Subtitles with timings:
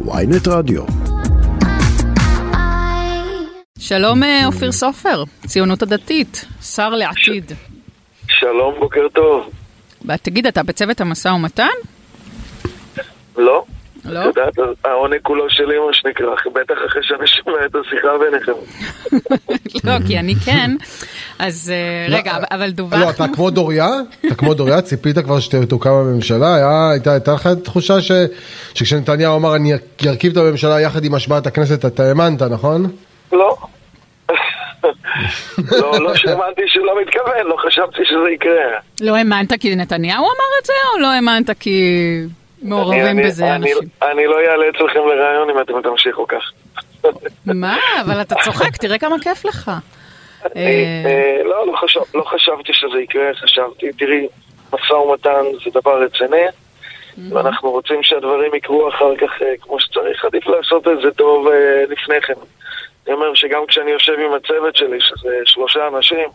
[0.00, 0.82] ויינט רדיו.
[3.78, 7.52] שלום אה, אופיר סופר, ציונות הדתית, שר לעתיד.
[8.28, 9.50] שלום, בוקר טוב.
[10.22, 11.66] תגיד, אתה בצוות המשא ומתן?
[14.04, 14.24] לא.
[14.24, 14.30] לא?
[14.30, 18.52] את יודעת, העונג כולו שלי, מה שנקרא, בטח אחרי שאני שומע את השיחה ביניכם.
[19.88, 20.70] לא, כי אני כן.
[21.38, 23.10] אז אה, רגע, אבל- אבל לא, דווחנו...
[23.10, 23.88] אתה כמו דוריה?
[24.26, 24.80] אתה כמו דוריה?
[24.82, 26.56] ציפית כבר שתוקם הממשלה?
[26.90, 29.72] הייתה לך תחושה שכשנתניהו אמר אני
[30.06, 32.90] ארכיב את הממשלה יחד עם השבעת הכנסת, אתה האמנת, נכון?
[33.32, 33.56] לא.
[35.80, 38.78] לא, לא שהאמנתי שלא מתכוון, לא חשבתי שזה יקרה.
[39.00, 41.80] לא האמנת כי נתניהו אמר את זה, או לא האמנת כי
[42.64, 43.88] מעורבים בזה אני- אנשים?
[44.02, 46.52] אני לא אעלה אצלכם לראיון אם אתם תמשיכו כך.
[47.46, 47.76] מה?
[48.00, 49.70] אבל אתה צוחק, תראה כמה כיף לך.
[50.56, 51.74] אני, אה, לא, לא
[52.14, 54.26] לא חשבתי שזה יקרה, חשבתי, תראי,
[54.72, 56.42] משא ומתן זה דבר רציני,
[57.30, 61.54] ואנחנו רוצים שהדברים יקרו אחר כך אה, כמו שצריך, עדיף לעשות את זה טוב אה,
[61.88, 62.32] לפני כן.
[63.06, 66.28] אני אומר שגם כשאני יושב עם הצוות שלי, שזה שלושה אנשים,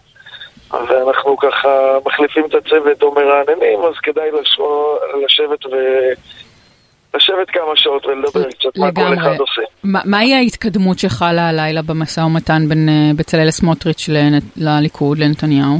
[0.71, 1.69] ואנחנו ככה
[2.05, 4.95] מחליפים את הצוות או מרעננים, אז כדאי לשו-
[5.25, 5.69] לשבת ו...
[7.13, 9.13] לשבת כמה שעות ולדבר קצת מה כל.
[9.17, 9.61] אחד עושה.
[9.83, 14.09] מה- מהי ההתקדמות שחלה הלילה במשא ומתן בין אה, בצלאל סמוטריץ'
[14.57, 15.77] לליכוד, לנתניהו?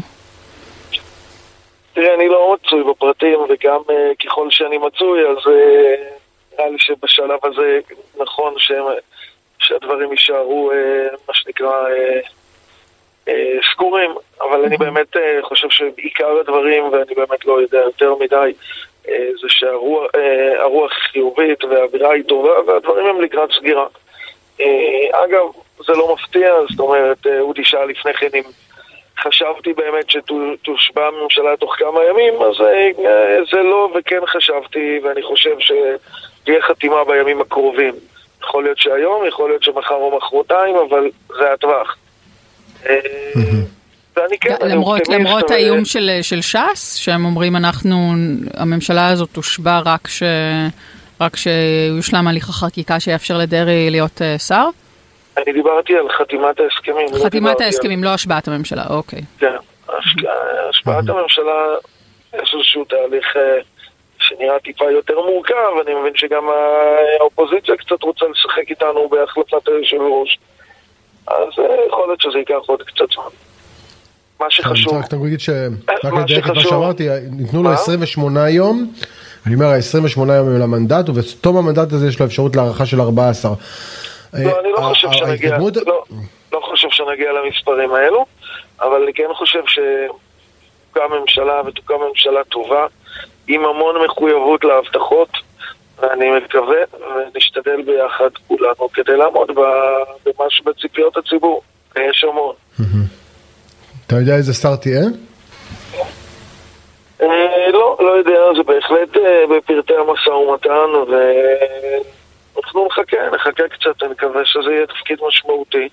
[1.93, 5.95] תראה, אני לא מצוי בפרטים, וגם uh, ככל שאני מצוי, אז אה,
[6.53, 7.79] נראה לי שבשלב הזה
[8.17, 8.83] נכון שהם,
[9.59, 12.27] שהדברים יישארו, uh, מה שנקרא, uh,
[13.73, 18.53] סגורים, אבל אני באמת uh, חושב שבעיקר הדברים, ואני באמת לא יודע יותר מדי,
[19.05, 19.09] uh,
[19.41, 20.11] זה שהרוח
[20.59, 23.87] הרוח חיובית והאווירה היא טובה, והדברים הם לקראת סגירה.
[25.11, 25.45] אגב,
[25.85, 28.43] זה לא מפתיע, זאת אומרת, אודי שאל לפני כן אם...
[29.23, 35.55] חשבתי באמת שתושבע הממשלה תוך כמה ימים, אז אה, זה לא, וכן חשבתי, ואני חושב
[35.59, 37.93] שתהיה חתימה בימים הקרובים.
[38.41, 41.97] יכול להיות שהיום, יכול להיות שמחר או מחרתיים, אבל זה הטווח.
[42.87, 42.95] אה,
[44.41, 47.95] כן, למרות, למרות האיום של, של ש"ס, שהם אומרים אנחנו,
[48.57, 50.23] הממשלה הזאת תושבע רק, ש,
[51.21, 54.65] רק שיושלם הליך החקיקה שיאפשר לדרעי להיות אה, שר?
[55.37, 57.07] אני דיברתי על חתימת ההסכמים.
[57.19, 59.21] לא חתימת על- ההסכמים, לא השבעת הממשלה, אוקיי.
[59.39, 59.55] כן,
[59.89, 60.27] השק-
[60.69, 61.53] השפעת הממשלה,
[62.43, 63.41] יש איזשהו תהליך אה,
[64.19, 65.53] שנראה טיפה יותר מורכב,
[65.87, 66.43] אני מבין שגם
[67.19, 70.39] האופוזיציה קצת רוצה לשחק איתנו בהחלפת היושב ראש.
[71.29, 73.23] אז אה, יכול להיות שזה ייקח עוד קצת זמן.
[74.39, 75.49] מה שחשוב, רוצה רק להגיד ש...
[76.03, 77.75] רק לדייק את מה שאמרתי, ניתנו לו מה?
[77.75, 78.91] 28 יום,
[79.45, 83.51] אני אומר ה-28 יום הם למנדט, ובתום המנדט הזה יש לו אפשרות להארכה של 14.
[84.33, 86.03] לא, אני לא אה, חושב שנגיע, לא,
[86.51, 88.25] לא חושב שנגיע למספרים האלו,
[88.81, 92.85] אבל אני כן חושב שתוקם ממשלה ותוקם ממשלה טובה,
[93.47, 95.29] עם המון מחויבות להבטחות,
[96.01, 101.61] ואני מקווה ונשתדל ביחד כולנו כדי לעמוד ב- במשהו בציפיות הציבור.
[101.95, 102.55] יש המון.
[104.07, 105.01] אתה יודע איזה שר תהיה?
[107.21, 114.11] אה, לא, לא יודע, זה בהחלט אה, בפרטי המשא ומתן, ואנחנו נחכה, נחכה קצת, אני
[114.11, 115.89] מקווה שזה יהיה תפקיד משמעותי,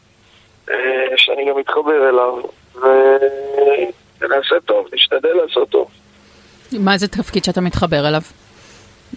[0.71, 0.77] אה,
[1.17, 2.35] שאני גם אתחבר אליו,
[4.21, 5.89] ונעשה טוב, נשתדל לעשות טוב.
[6.73, 8.21] מה זה תפקיד שאתה מתחבר אליו?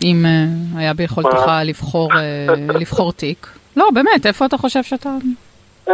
[0.03, 0.45] אם אה,
[0.79, 1.51] היה ביכולתך?
[1.65, 2.45] לבחור, אה,
[2.79, 3.47] לבחור תיק.
[3.77, 5.09] לא, באמת, איפה אתה חושב שאתה...
[5.87, 5.93] אה,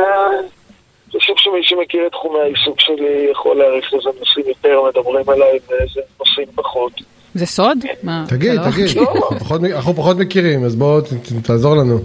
[1.11, 5.59] אני חושב שמי שמכיר את תחומי העיסוק שלי יכול להעריך איזה נושאים יותר מדברים עליי
[5.69, 6.91] ואיזה נושאים פחות.
[7.33, 7.77] זה סוד?
[8.03, 9.29] מה, תגיד, לא- תגיד, לא.
[9.75, 11.99] אנחנו פחות מכירים, אז בוא ת- ת- תעזור לנו.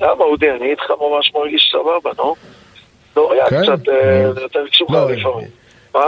[0.00, 2.34] למה, אודי, אני איתך ממש מרגיש סבבה, נו?
[3.14, 3.62] דוריה כן?
[3.62, 3.84] קצת
[4.34, 5.48] זה יותר קשוחה לא, לפעמים.
[5.94, 6.04] מה?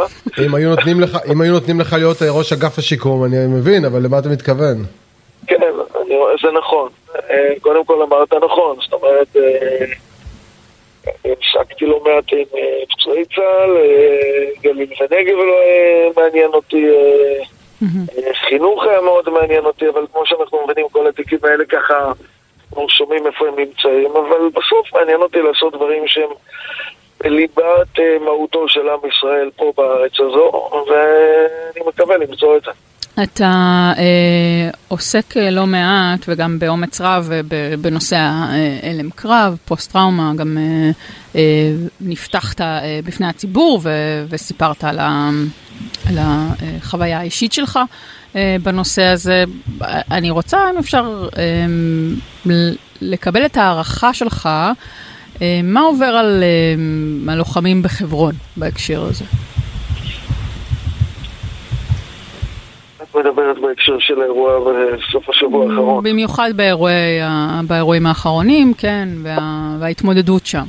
[0.46, 3.84] אם היו נותנים לך, אם היו נותנים לך להיות אה, ראש אגף השיקום, אני מבין,
[3.84, 4.76] אבל למה אתה מתכוון?
[5.46, 5.56] כן,
[6.06, 6.88] אני, רואה- זה נכון.
[7.30, 9.84] אה, קודם כל אמרת נכון, זאת אומרת, אה,
[11.32, 12.44] הפסקתי לא מעט עם
[12.88, 13.76] פצועי צה"ל,
[14.62, 15.54] גליל ונגב לא
[16.16, 16.86] מעניין אותי,
[18.48, 22.12] חינוך היה מאוד מעניין אותי, אבל כמו שאנחנו מבינים, כל התיקים האלה ככה,
[22.70, 26.28] אנחנו שומעים איפה הם נמצאים, אבל בסוף מעניין אותי לעשות דברים שהם
[27.24, 30.50] בליבת אה, מהותו של עם ישראל פה בארץ הזו,
[30.90, 32.70] ואני מקווה למצוא את זה.
[33.22, 37.40] אתה אה, עוסק אה, לא מעט וגם באומץ רב אה,
[37.80, 40.90] בנושא ההלם קרב, פוסט טראומה, גם אה,
[41.36, 41.70] אה,
[42.00, 45.30] נפתחת אה, בפני הציבור ו- וסיפרת על, ה-
[46.08, 47.78] על החוויה האישית שלך
[48.36, 49.44] אה, בנושא הזה.
[50.10, 52.52] אני רוצה, אם אפשר, אה,
[53.00, 54.72] לקבל את ההערכה שלך, אה,
[55.64, 59.24] מה עובר על אה, הלוחמים בחברון בהקשר הזה?
[63.16, 66.04] מדברת בהקשר של האירוע בסוף השבוע האחרון.
[66.04, 67.20] במיוחד באירועי,
[67.66, 69.38] באירועים האחרונים, כן, וה,
[69.80, 70.64] וההתמודדות שם.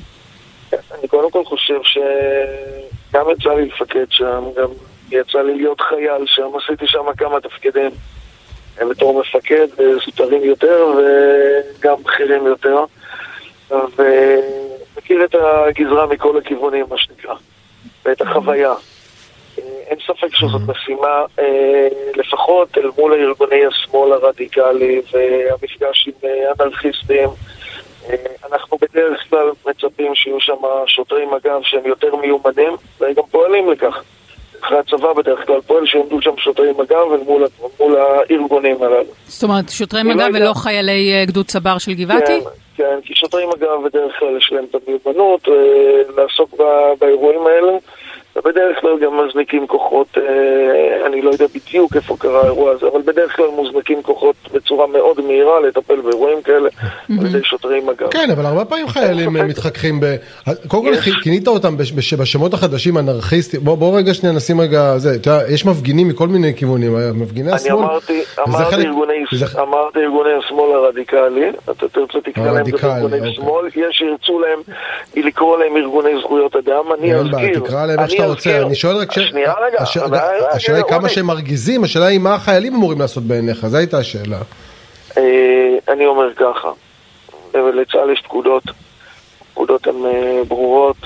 [0.74, 4.70] אני קודם כל חושב שגם יצא לי לפקד שם, גם
[5.12, 7.92] יצא לי להיות חייל שם, עשיתי שם כמה תפקידים
[8.90, 9.68] בתור מפקד,
[10.06, 12.86] זוטרים יותר וגם בכירים יותר,
[13.72, 17.36] ומכיר את הגזרה מכל הכיוונים, מה שנקרא,
[18.06, 18.74] ואת החוויה.
[19.58, 27.30] אין ספק שזאת משימה, אה, לפחות אל מול ארגוני השמאל הרדיקלי והמפגש עם אה, אנרכיסטים.
[28.10, 28.16] אה,
[28.52, 34.04] אנחנו בדרך כלל מצפים שיהיו שם שוטרי מג"ב שהם יותר מיומנים, וגם פועלים לכך.
[34.64, 37.48] אחרי הצבא בדרך כלל פועל שעומדו שם שוטרי מג"ב אל מול,
[37.80, 39.12] מול הארגונים הללו.
[39.28, 42.42] זאת אומרת, שוטרי מג"ב ולא חיילי גדוד צבר של גבעתי?
[42.42, 45.48] כן, כן, כי שוטרי מג"ב בדרך כלל יש להם את המיומנות
[46.18, 46.54] לעסוק
[47.00, 47.78] באירועים האלה.
[48.38, 53.02] ובדרך כלל גם מזניקים כוחות, אה, אני לא יודע בדיוק איפה קרה האירוע הזה, אבל
[53.02, 56.70] בדרך כלל מוזנקים כוחות בצורה מאוד מהירה לטפל באירועים כאלה
[57.20, 58.08] על ידי שוטרי מג"ב.
[58.12, 60.16] כן, אבל הרבה פעמים חיילים מתחככים ב...
[60.68, 61.78] קודם כל כינית אותם
[62.18, 66.54] בשמות החדשים אנרכיסטים, בוא רגע שנייה נשים רגע, זה, אתה יודע, יש מפגינים מכל מיני
[66.56, 67.78] כיוונים, מפגיני השמאל.
[67.78, 67.86] אני
[69.60, 73.34] אמרתי ארגוני השמאל הרדיקלי, אתה תרצה תקרא להם ארגוני אוקיי.
[73.34, 74.60] שמאל, יש שירצו להם,
[75.16, 77.60] לקרוא להם ארגוני זכויות אדם, אני אזכיר.
[77.60, 79.10] תקרא להם איך שאתה רוצה, אני שואל רק,
[80.50, 84.38] השאלה היא כמה שהם מרגיזים, השאלה היא מה החיילים אמורים לעשות בעיניך, זו הייתה השאלה.
[85.18, 86.72] אה, אני אומר ככה,
[87.54, 88.64] לצה"ל יש פקודות,
[89.54, 90.98] פקודות הן אה, ברורות,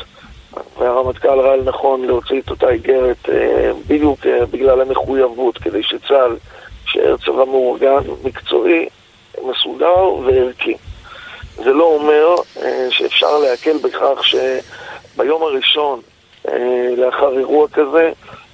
[0.80, 4.20] והרמטכ"ל ראה לנכון להוציא את אותה איגרת אה, בדיוק
[4.52, 6.36] בגלל המחויבות, כדי שצה"ל
[6.86, 8.90] יישאר צבא מאורגן, מקצועי,
[9.44, 10.76] מסודר וערכי.
[11.56, 12.36] זה לא אומר
[12.90, 16.00] שאפשר להקל בכך שביום הראשון
[16.98, 18.12] לאחר אירוע כזה,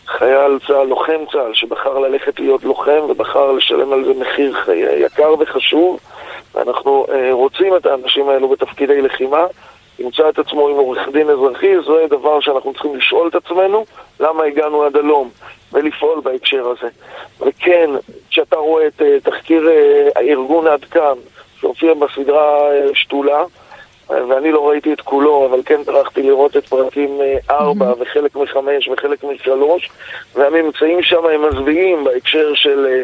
[0.07, 4.57] חייל צה"ל, לוחם צה"ל, שבחר ללכת להיות לוחם ובחר לשלם על זה מחיר
[4.98, 6.00] יקר וחשוב,
[6.56, 9.45] ואנחנו אה, רוצים את האנשים האלו בתפקידי לחימה,
[10.00, 13.86] ימצא את עצמו עם עורך דין אזרחי, זה דבר שאנחנו צריכים לשאול את עצמנו,
[14.19, 15.30] למה הגענו עד הלום,
[15.74, 16.88] ולפעול בהקשר הזה.
[17.39, 17.89] וכן,
[18.30, 19.69] כשאתה רואה את אה, תחקיר
[20.16, 21.13] הארגון עד כאן,
[21.60, 23.44] שהופיע בסדרה שתולה,
[24.09, 28.57] ואני לא ראיתי את כולו, אבל כן טרחתי לראות את פרקים 4 אה, וחלק מ-5
[28.92, 29.51] וחלק מ-3,
[30.36, 33.04] והממצאים שם הם מזוויעים בהקשר של אה,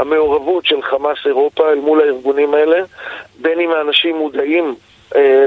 [0.00, 2.84] המעורבות של חמאס אירופה אל מול הארגונים האלה,
[3.40, 4.74] בין אם האנשים מודעים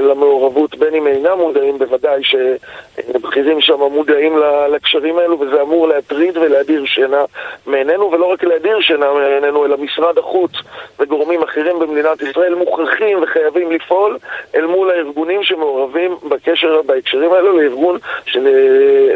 [0.02, 4.38] למעורבות, בין אם אינם מודעים, בוודאי שבכירים שם מודעים
[4.72, 7.24] לקשרים האלו, וזה אמור להטריד ולהדיר שינה
[7.66, 10.52] מעינינו, ולא רק להדיר שינה מעינינו, אלא משרד החוץ
[10.98, 14.18] וגורמים אחרים במדינת ישראל מוכרחים וחייבים לפעול
[14.54, 18.48] אל מול הארגונים שמעורבים בקשר, בהקשרים האלו לארגון של,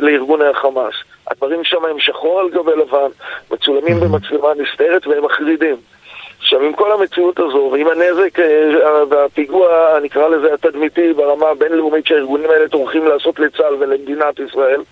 [0.01, 0.95] לארגוני החמאס.
[1.31, 3.09] הדברים שם הם שחור על גבי לבן,
[3.51, 5.77] מצולמים במצלמה נסתרת והם מחרידים.
[6.53, 12.51] עכשיו, עם כל המציאות הזו, ועם הנזק אה, והפיגוע, נקרא לזה התדמיתי, ברמה הבינלאומית שהארגונים
[12.51, 14.83] האלה טורחים לעשות לצה"ל ולמדינת ישראל,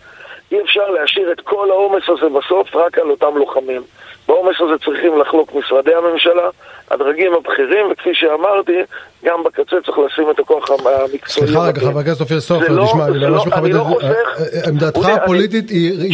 [0.52, 3.82] אי אפשר להשאיר את כל העומס הזה בסוף רק על אותם לוחמים.
[4.28, 6.48] בעומס הזה צריכים לחלוק משרדי הממשלה,
[6.90, 8.72] הדרגים הבכירים, וכפי שאמרתי,
[9.25, 11.46] גם בקצה צריך לשים את הכוח המקצועי.
[11.46, 14.69] סליחה רגע, חבר הכנסת אופיר סופר, לא- תשמע, אני ממש לא- מכבד לא את זה.
[14.69, 16.12] עמדתך הפוליטית היא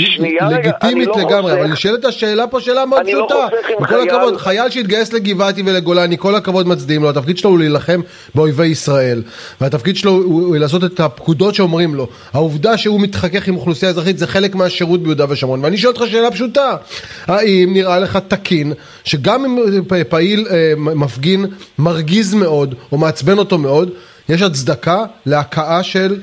[0.51, 3.47] לגיטימית לגמרי, אבל נשאלת השאלה פה שאלה מאוד פשוטה.
[3.81, 8.01] בכל הכבוד, חייל שהתגייס לגבעתי ולגולני, כל הכבוד מצדיעים לו, התפקיד שלו הוא להילחם
[8.35, 9.23] באויבי ישראל,
[9.61, 12.07] והתפקיד שלו הוא לעשות את הפקודות שאומרים לו.
[12.35, 15.65] העובדה שהוא מתחכך עם אוכלוסייה אזרחית זה חלק מהשירות ביהודה ושומרון.
[15.65, 16.77] ואני שואל אותך שאלה פשוטה,
[17.27, 18.73] האם נראה לך תקין
[19.05, 20.47] שגם אם פעיל
[20.77, 21.47] מפגין
[21.79, 23.91] מרגיז מאוד, או מעצבן אותו מאוד,
[24.29, 26.21] יש הצדקה להכאה של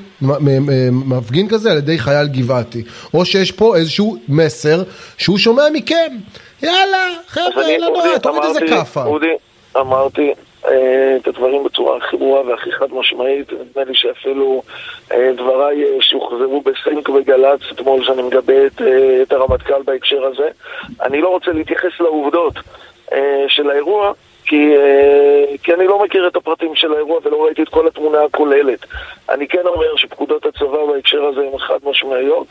[0.90, 2.82] מפגין כזה על ידי חייל גבעתי.
[3.14, 4.82] או שיש פה איזשהו מסר
[5.18, 6.16] שהוא שומע מכם.
[6.62, 9.04] יאללה, חבר'ה, לא נורא, תוריד איזה כאפה.
[9.76, 10.32] אמרתי אה,
[10.66, 13.52] את הדברים בצורה הכי ברורה והכי חד משמעית.
[13.52, 14.62] נדמה לי שאפילו
[15.12, 18.82] אה, דבריי אה, שהוחזרו בסינק וגל"צ אתמול שאני מגבה את,
[19.22, 20.48] את הרמטכ"ל בהקשר הזה.
[21.02, 22.54] אני לא רוצה להתייחס לעובדות
[23.48, 24.12] של האירוע,
[24.44, 28.22] כי, אה, כי אני לא מכיר את הפרטים של האירוע ולא ראיתי את כל התמונה
[28.22, 28.86] הכוללת.
[29.28, 32.46] אני כן אומר שפקודות הצבא בהקשר הזה הן חד משמעיות,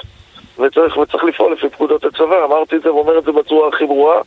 [0.59, 2.45] וצריך, וצריך לפעול לפי פקודות הצבא.
[2.45, 4.21] אמרתי את זה ואומר את זה בצורה הכי ברורה,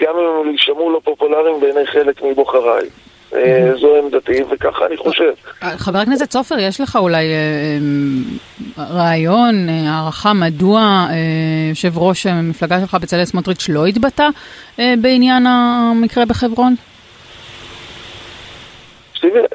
[0.00, 2.88] גם אם הם יישמעו לא פופולריים בעיני חלק מבוחריי.
[3.34, 5.32] אה, זו עמדתי, וככה אני חושב.
[5.60, 11.06] חבר הכנסת סופר, יש לך אולי אה, רעיון, הערכה, מדוע
[11.68, 14.28] יושב ראש המפלגה שלך, בצלאל סמוטריץ', לא התבטא
[14.78, 16.74] בעניין המקרה בחברון?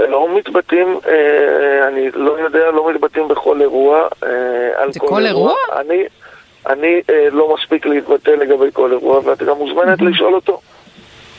[0.09, 4.07] לא מתבטאים, אה, אני לא יודע, לא מתבטאים בכל אירוע.
[4.23, 5.53] אה, זה כל אירוע?
[5.79, 6.03] אני,
[6.67, 10.61] אני אה, לא מספיק להתבטא לגבי כל אירוע, ואת גם מוזמנת לשאול אותו.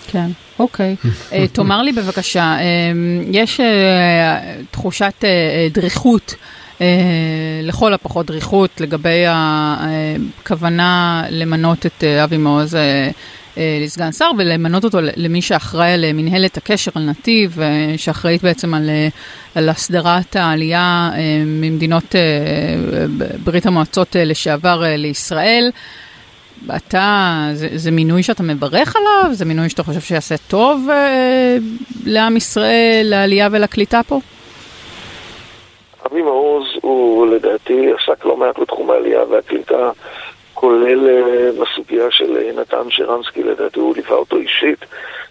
[0.06, 0.96] כן, אוקיי.
[1.32, 2.92] אה, תאמר לי בבקשה, אה,
[3.30, 5.24] יש אה, תחושת
[5.72, 6.34] דריכות,
[7.62, 12.76] לכל הפחות דריכות, לגבי הכוונה למנות את אבי מעוז
[13.56, 17.58] לסגן שר ולמנות אותו למי שאחראי על מנהלת הקשר על נתיב,
[17.96, 18.90] שאחראית בעצם על,
[19.54, 21.10] על הסדרת העלייה
[21.46, 22.14] ממדינות
[23.44, 25.70] ברית המועצות לשעבר לישראל.
[26.76, 29.34] אתה, זה, זה מינוי שאתה מברך עליו?
[29.34, 31.56] זה מינוי שאתה חושב שיעשה טוב אה,
[32.06, 34.20] לעם ישראל, לעלייה ולקליטה פה?
[36.06, 39.90] אבי מעוז הוא לדעתי עסק לא מעט בתחום העלייה והקליטה,
[40.54, 44.84] כולל אה, בסוגיה של אה, נתן שרנסקי, לדעתי הוא ליווה אותו אישית.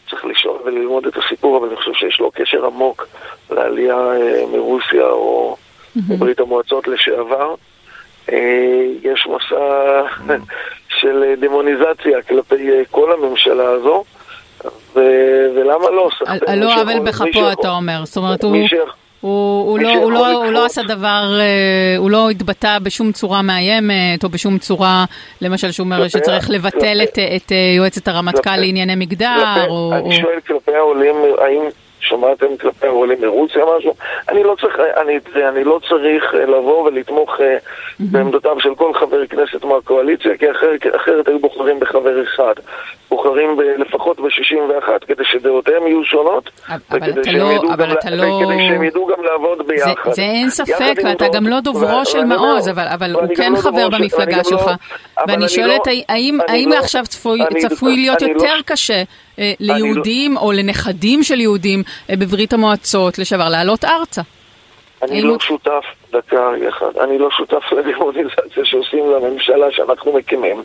[0.09, 3.07] צריך לשאול וללמוד את הסיפור, אבל אני חושב שיש לו קשר עמוק
[3.49, 5.57] לעלייה אה, מרוסיה או
[6.09, 7.55] מברית המועצות לשעבר.
[8.31, 10.01] אה, יש מסע
[11.01, 14.03] של דמוניזציה כלפי אה, כל הממשלה הזו,
[14.95, 16.09] ולמה לא?
[16.47, 18.55] על לא עוול בכפו אתה אומר, זאת אומרת הוא...
[19.21, 23.41] הוא, הוא, לא, הוא, לא, הוא לא עשה דבר, אה, הוא לא התבטא בשום צורה
[23.41, 25.05] מאיימת, או בשום צורה,
[25.41, 29.67] למשל, שהוא אומר שצריך לבטל את, את יועצת הרמטכ"ל לענייני מגדר.
[29.69, 31.61] או, אני שואל כלפי העולים, האם
[32.01, 33.93] שמעתם כלפי העולים מרוסיה משהו?
[34.29, 38.03] אני לא צריך, אני, אני לא צריך אה, לבוא ולתמוך mm-hmm.
[38.11, 42.53] בעמדותיו של כל חבר כנסת מהקואליציה, כי אחר, אחרת היו בוחרים בחבר אחד.
[43.09, 48.23] בוחרים ב, לפחות ב-61 כדי שדעותיהם יהיו שונות, אבל אתה לא, אבל אתה לא...
[48.23, 49.93] וכדי שהם ידעו גם לעבוד ביחד.
[50.05, 53.57] זה, זה אין ספק, ואתה גם לא דוברו של מעוז, אבל, אבל הוא כן לא
[53.57, 54.71] חבר במפלגה לא- שלך.
[55.27, 55.93] ואני שואלת, לא-
[56.47, 59.05] האם עכשיו צפוי להיות יותר קשה אה, לא-
[59.59, 64.21] ליהודים או לנכדים של יהודים אה, בברית המועצות לשעבר לעלות ארצה?
[65.01, 70.63] אני לא שותף, דקה אחד, אני לא שותף לדמוניזציה שעושים לממשלה שאנחנו מקימים.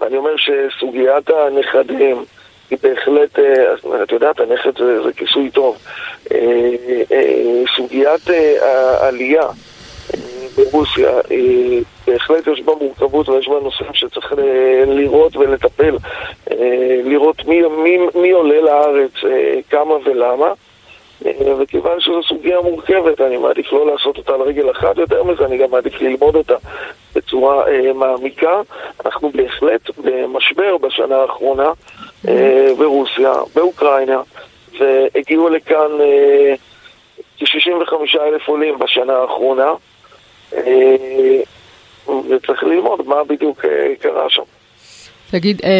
[0.00, 2.24] ואני אומר שסוגיית הנכדים
[2.70, 5.78] היא בהחלט, אה, את יודעת, הנכד זה, זה כיסוי טוב.
[7.76, 8.30] סוגיית
[9.00, 9.46] העלייה
[10.58, 11.10] ברוסיה,
[12.06, 14.32] בהחלט יש בה מורכבות ויש בה נושאים שצריך
[14.86, 15.96] לראות ולטפל,
[17.04, 19.12] לראות מי, מי, מי עולה לארץ,
[19.70, 20.52] כמה ולמה.
[21.58, 25.58] וכיוון שזו סוגיה מורכבת, אני מעדיף לא לעשות אותה על רגל אחת יותר מזה, אני
[25.58, 26.56] גם מעדיף ללמוד אותה
[27.14, 28.60] בצורה אה, מעמיקה.
[29.04, 31.72] אנחנו בהחלט במשבר בשנה האחרונה
[32.28, 34.20] אה, ברוסיה, באוקראינה,
[34.78, 36.54] והגיעו לכאן אה,
[37.38, 39.72] כ-65 אלף עולים בשנה האחרונה.
[40.56, 41.40] אה,
[42.08, 44.42] וצריך ללמוד מה בדיוק אה, קרה שם.
[45.30, 45.70] תגיד, אה,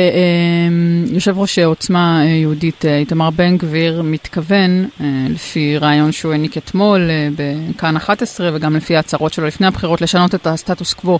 [1.12, 4.88] יושב ראש עוצמה יהודית איתמר בן גביר מתכוון,
[5.30, 10.46] לפי רעיון שהוא העניק אתמול בכאן 11 וגם לפי ההצהרות שלו לפני הבחירות, לשנות את
[10.46, 11.18] הסטטוס קוו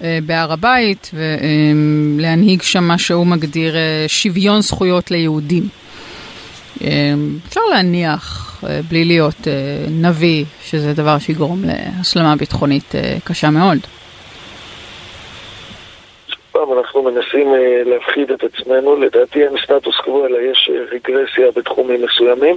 [0.00, 3.74] בהר הבית ולהנהיג שם מה שהוא מגדיר
[4.06, 5.68] שוויון זכויות ליהודים.
[7.48, 9.52] אפשר להניח אה, בלי להיות אה,
[9.90, 13.78] נביא, שזה דבר שיגרום להסלמה ביטחונית אה, קשה מאוד.
[16.52, 17.54] פעם אנחנו מנסים
[17.86, 22.56] להפחיד את עצמנו, לדעתי אין סטטוס קוו אלא יש רגרסיה בתחומים מסוימים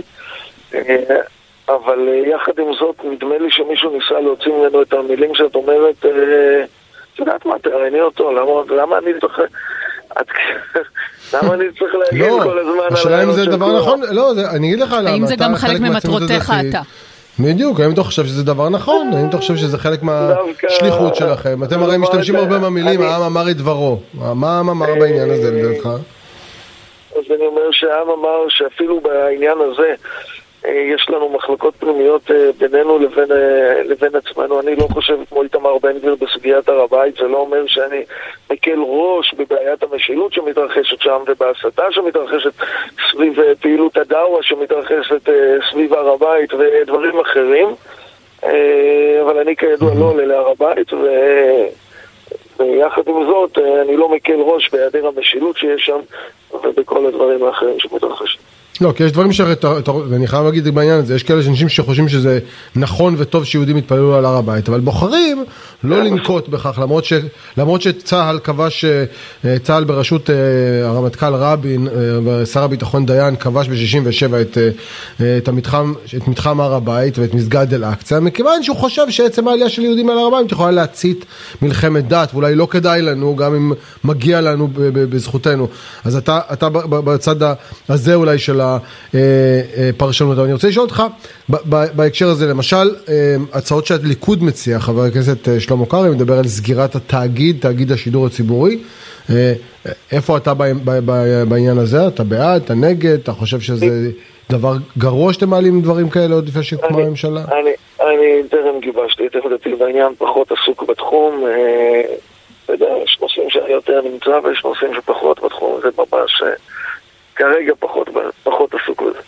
[1.70, 6.06] אבל יחד עם זאת נדמה לי שמישהו ניסה להוציא ממנו את המילים שאת אומרת
[7.14, 9.46] את יודעת מה, תראייני אותו, למה, למה אני זוכר?
[11.34, 14.68] למה אני צריך להגיד לא, כל הזמן על השאלה אם זה דבר נכון, לא, אני
[14.68, 15.10] אגיד לך למה.
[15.10, 16.82] האם זה גם חלק ממטרותיך אתה?
[17.40, 19.12] בדיוק, האם אתה חושב שזה דבר נכון?
[19.14, 21.64] האם אתה חושב שזה חלק מהשליחות שלכם?
[21.64, 24.00] אתם הרי משתמשים הרבה במילים, העם אמר את דברו.
[24.14, 25.86] מה העם אמר בעניין הזה לדעתך?
[27.16, 29.96] אז אני אומר שהעם אמר שאפילו בעניין הזה אה,
[30.72, 34.60] יש לנו מחלקות פנימיות אה, בינינו לבין, אה, לבין עצמנו.
[34.60, 38.04] אני לא חושב כמו איתמר בן גביר בסוגיית הר הבית, זה לא אומר שאני
[38.52, 42.52] מקל ראש בבעיית המשילות שמתרחשת שם ובהסתה שמתרחשת
[43.12, 45.30] סביב פעילות הדאווה שמתרחשת
[45.72, 47.68] סביב הר הבית ודברים אחרים.
[49.22, 51.08] אבל אני כידוע לא עולה להר הבית, ו...
[52.60, 56.00] ויחד עם זאת אני לא מקל ראש בהיעדר המשילות שיש שם
[56.54, 58.59] ובכל הדברים האחרים שמתרחשים.
[58.82, 59.54] לא, כי יש דברים שהרי,
[60.10, 62.40] ואני חייב להגיד בעניין הזה, יש כאלה אנשים שחושבים שזה
[62.76, 65.44] נכון וטוב שיהודים יתפללו על הר הבית, אבל בוחרים
[65.84, 67.14] לא לנקוט בכך, למרות, ש,
[67.58, 70.36] למרות שצה"ל כבש, אה, צה"ל בראשות אה,
[70.88, 71.94] הרמטכ"ל רבין אה,
[72.26, 74.58] ושר הביטחון דיין כבש ב-67 את,
[75.38, 79.82] את, המתחם, את מתחם הר הבית ואת מסגד אל-אקצא, מכיוון שהוא חושב שעצם העלייה של
[79.82, 81.26] יהודים על הר הבית יכולה להצית
[81.62, 83.72] מלחמת דת, ואולי לא כדאי לנו, גם אם
[84.04, 85.68] מגיע לנו בזכותנו.
[86.06, 87.36] אז אתה, אתה בצד
[87.90, 88.69] הזה אולי של ה...
[89.14, 90.38] הפרשנות.
[90.38, 91.04] אבל אני רוצה לשאול אותך,
[91.96, 92.96] בהקשר הזה, למשל,
[93.54, 98.80] הצעות שהליכוד מציע, חבר הכנסת שלמה קרעי מדבר על סגירת התאגיד, תאגיד השידור הציבורי.
[100.12, 100.54] איפה אתה
[101.48, 102.08] בעניין הזה?
[102.08, 102.62] אתה בעד?
[102.64, 103.20] אתה נגד?
[103.20, 104.10] אתה חושב שזה
[104.50, 107.42] דבר גרוע שאתם מעלים דברים כאלה עוד לפני שקמה הממשלה?
[108.02, 111.44] אני טרם גיבשתי את עמדתי בעניין, פחות עסוק בתחום.
[112.66, 116.44] אתה יודע, יש נושאים שאני יותר נמצא ויש נושאים שפחות בתחום, זה ממש
[117.40, 118.08] כרגע פחות,
[118.44, 119.20] פחות עסוק בזה.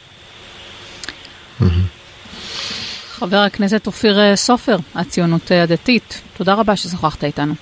[3.11, 7.53] חבר הכנסת אופיר סופר, הציונות הדתית, תודה רבה ששוחחת איתנו.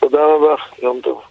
[0.00, 1.27] תודה רבה, יום טוב.